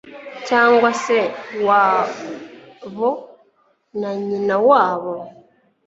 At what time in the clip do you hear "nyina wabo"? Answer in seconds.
4.27-5.15